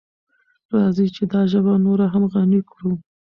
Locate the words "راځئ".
0.73-1.07